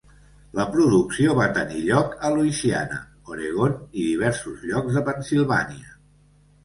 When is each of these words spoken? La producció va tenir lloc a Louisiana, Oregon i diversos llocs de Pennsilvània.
La 0.59 0.63
producció 0.75 1.35
va 1.39 1.49
tenir 1.57 1.83
lloc 1.89 2.15
a 2.29 2.33
Louisiana, 2.37 2.97
Oregon 3.35 3.77
i 3.85 4.07
diversos 4.09 4.65
llocs 4.71 4.99
de 5.01 5.05
Pennsilvània. 5.11 5.97